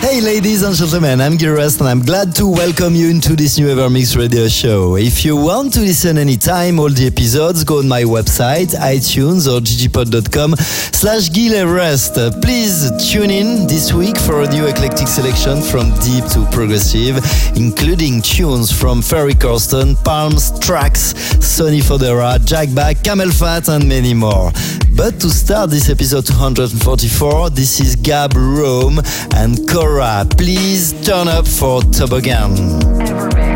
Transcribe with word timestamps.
Hey, 0.00 0.20
ladies 0.22 0.62
and 0.62 0.74
gentlemen, 0.74 1.20
I'm 1.20 1.36
Gil 1.36 1.50
Everest 1.50 1.78
and 1.80 1.88
I'm 1.88 2.00
glad 2.00 2.34
to 2.36 2.46
welcome 2.46 2.94
you 2.94 3.10
into 3.10 3.36
this 3.36 3.58
new 3.58 3.66
Evermix 3.66 4.16
radio 4.16 4.48
show. 4.48 4.96
If 4.96 5.24
you 5.24 5.36
want 5.36 5.74
to 5.74 5.80
listen 5.80 6.16
anytime, 6.16 6.80
all 6.80 6.88
the 6.88 7.06
episodes, 7.06 7.62
go 7.64 7.78
on 7.78 7.86
my 7.86 8.02
website, 8.02 8.74
iTunes 8.74 9.46
or 9.46 9.60
ggpod.com 9.60 10.56
slash 10.56 11.30
Gil 11.30 11.54
Everest. 11.54 12.16
Uh, 12.16 12.32
Please 12.40 12.90
tune 13.12 13.30
in 13.30 13.66
this 13.68 13.92
week 13.92 14.18
for 14.18 14.42
a 14.42 14.48
new 14.48 14.66
eclectic 14.66 15.06
selection 15.06 15.60
from 15.60 15.90
deep 16.00 16.24
to 16.32 16.48
progressive, 16.50 17.18
including 17.56 18.22
tunes 18.22 18.72
from 18.72 19.02
Ferry 19.02 19.34
Corsten, 19.34 20.02
Palms, 20.02 20.50
Trax, 20.60 21.14
Sonny 21.42 21.80
Fodera, 21.80 22.42
Jack 22.44 22.74
Back, 22.74 22.96
CamelPhat, 22.96 23.68
and 23.68 23.86
many 23.88 24.14
more. 24.14 24.50
But 24.96 25.20
to 25.20 25.30
start 25.30 25.70
this 25.70 25.88
episode 25.88 26.26
244, 26.26 27.50
this 27.50 27.80
is 27.80 27.96
Gab 27.96 28.34
Rhome 28.34 28.98
and 29.36 29.56
Cora. 29.90 30.24
Please 30.36 30.92
turn 31.04 31.26
up 31.26 31.48
for 31.48 31.82
Toboggan. 31.82 33.49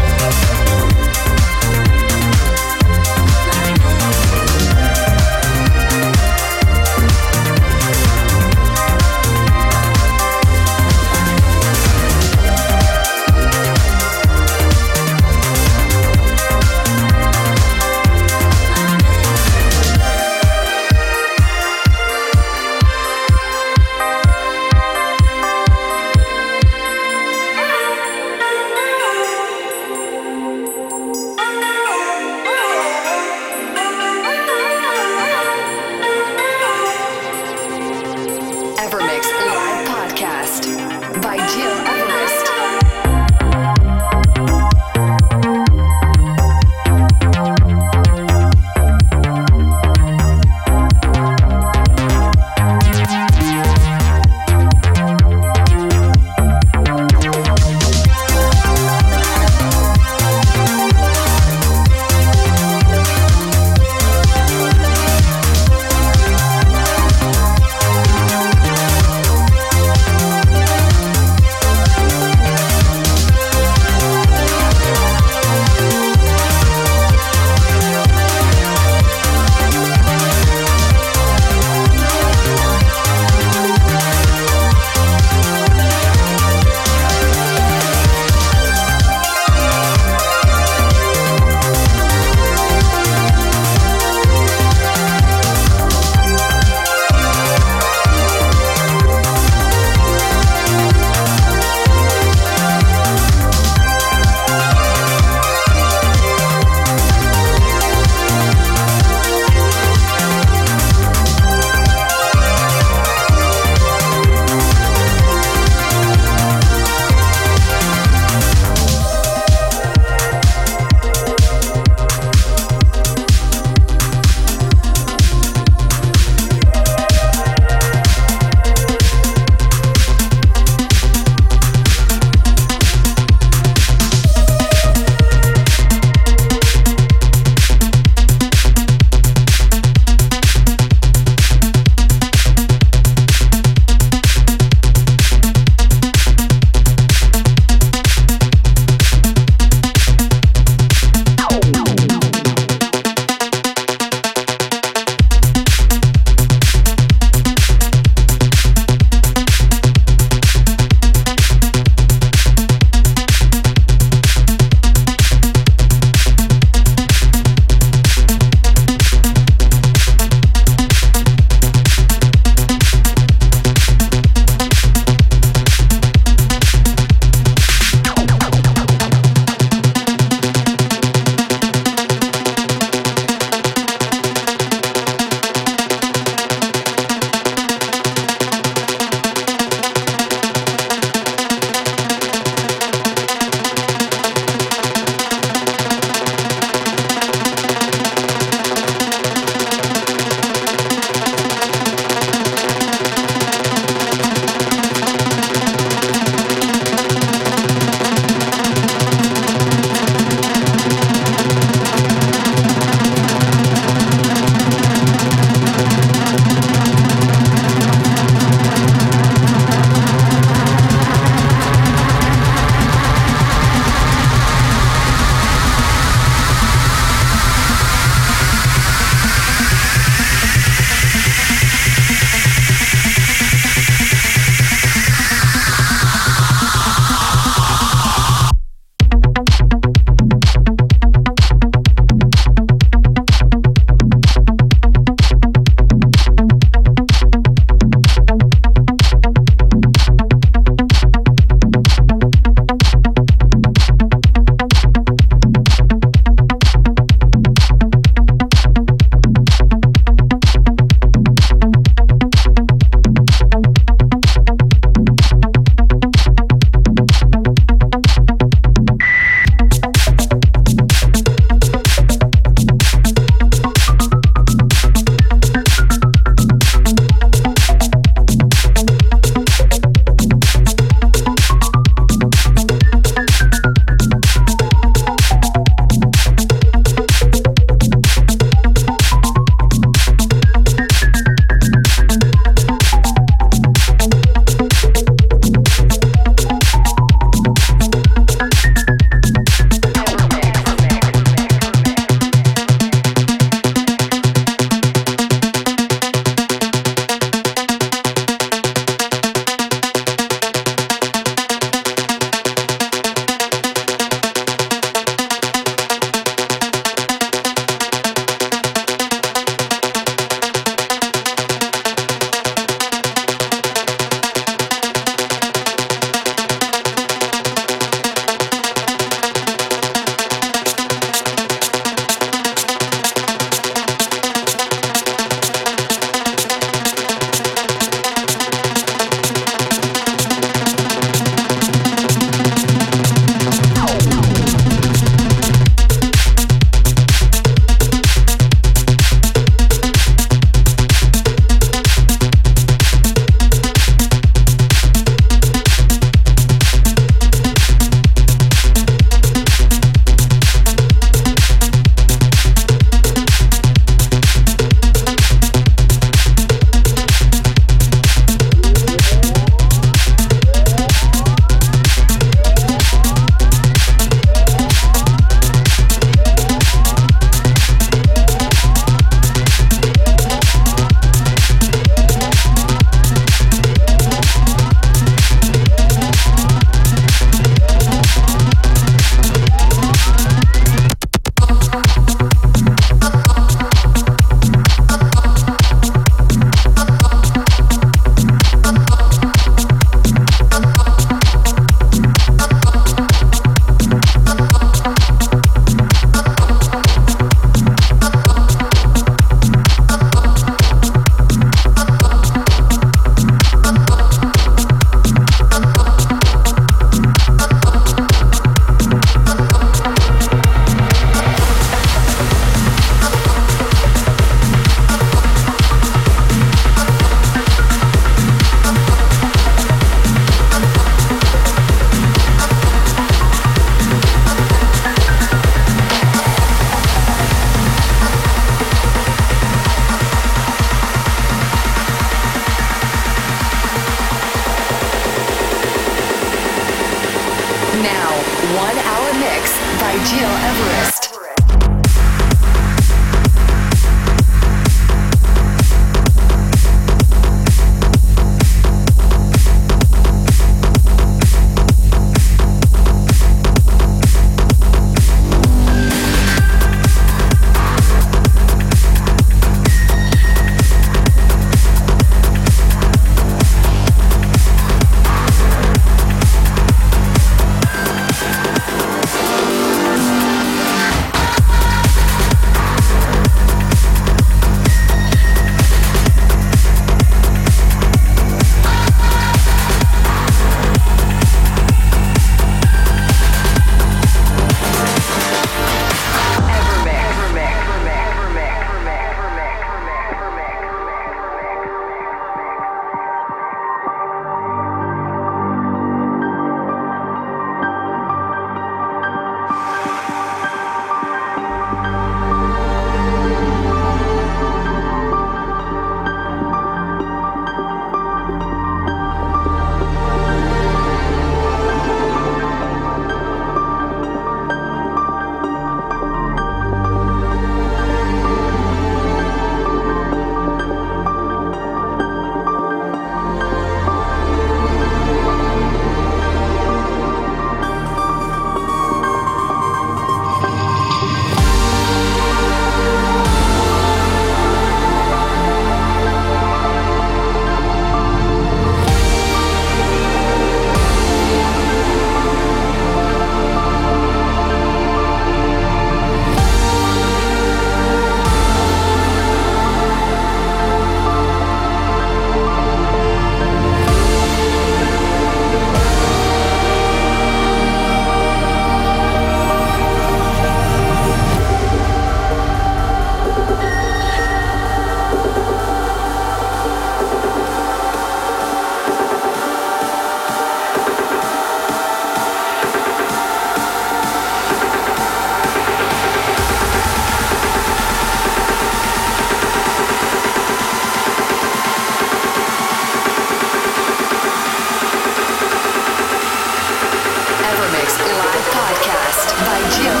Live 598.01 598.47
podcast 598.49 599.29
by 599.45 599.61
Gil 599.77 600.00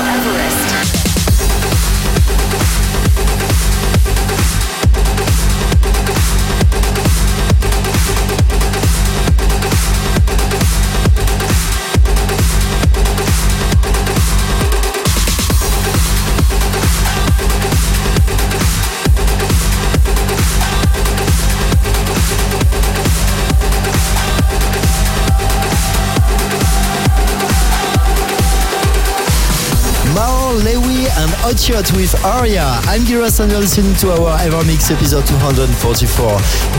Shot 31.71 31.91
with 31.95 32.25
Aria. 32.25 32.67
I'm 32.91 33.05
Gil 33.05 33.23
Everest 33.23 33.39
and 33.39 33.49
you're 33.49 33.61
listening 33.61 33.95
to 34.03 34.11
our 34.11 34.35
Evermix 34.39 34.91
episode 34.91 35.25
244. 35.25 35.71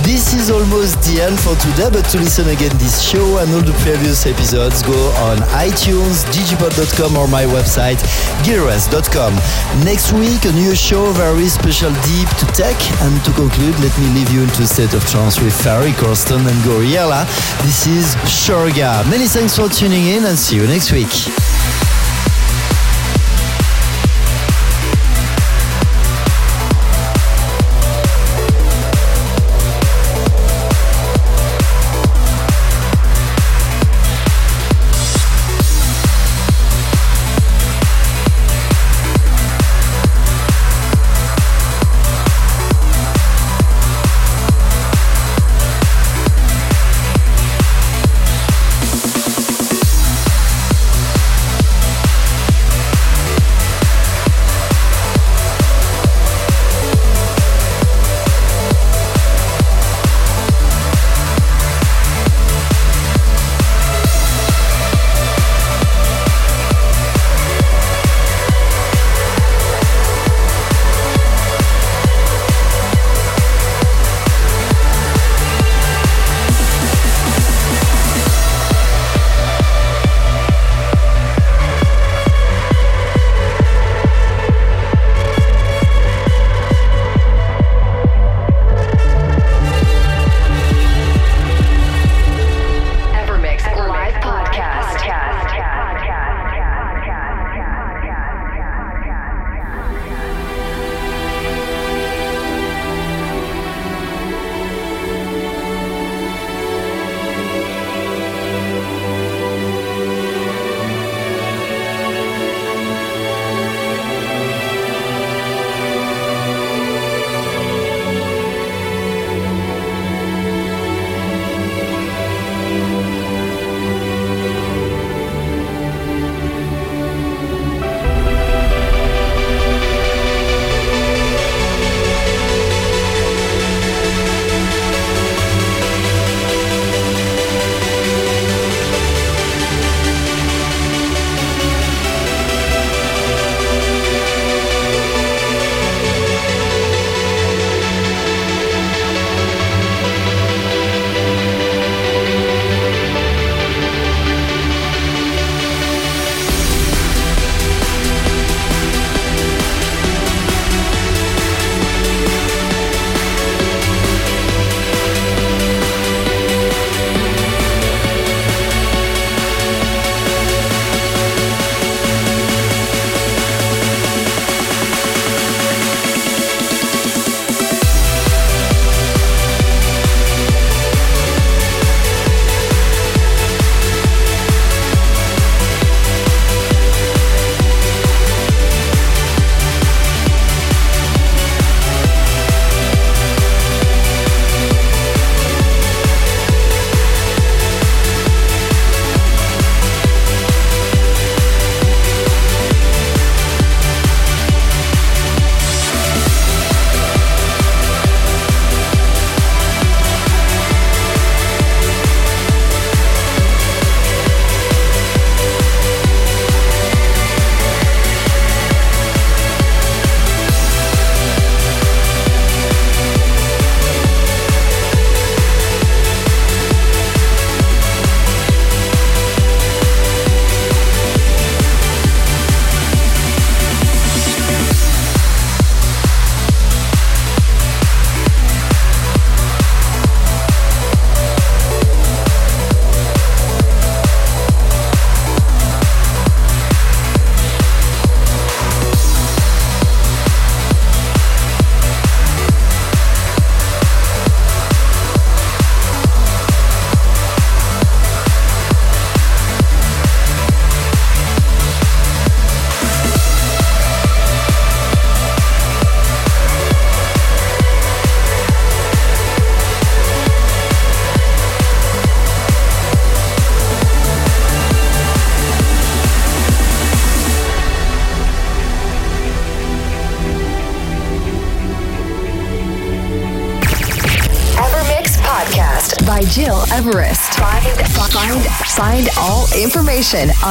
This 0.05 0.35
is 0.35 0.51
almost 0.51 1.01
the 1.09 1.23
end 1.25 1.41
for 1.41 1.57
today, 1.57 1.89
but 1.89 2.05
to 2.13 2.19
listen 2.19 2.49
again 2.53 2.77
this 2.77 3.01
show 3.01 3.39
and 3.39 3.49
all 3.57 3.65
the 3.65 3.73
previous 3.81 4.27
episodes, 4.27 4.83
go 4.83 4.93
on 5.25 5.39
iTunes, 5.57 6.29
digipod.com 6.29 7.17
or 7.17 7.27
my 7.27 7.45
website, 7.45 8.05
gileverest.com. 8.45 9.33
Next 9.81 10.13
week, 10.13 10.45
a 10.45 10.53
new 10.53 10.77
show, 10.77 11.09
very 11.13 11.49
special 11.49 11.91
deep 12.05 12.29
to 12.37 12.47
tech. 12.53 12.77
And 13.01 13.17
to 13.25 13.33
conclude, 13.33 13.73
let 13.81 13.97
me 13.97 14.13
leave 14.13 14.29
you 14.29 14.43
into 14.43 14.63
a 14.63 14.67
state 14.67 14.93
of 14.93 15.09
trance 15.09 15.41
with 15.41 15.57
Ferry 15.57 15.93
Corsten 15.93 16.45
and 16.45 16.59
Gouryella. 16.69 17.25
This 17.65 17.87
is 17.87 18.15
Surga. 18.29 19.09
Many 19.09 19.25
thanks 19.25 19.57
for 19.57 19.71
tuning 19.71 20.05
in 20.13 20.25
and 20.29 20.37
see 20.37 20.57
you 20.57 20.67
next 20.67 20.93
week. 20.93 21.11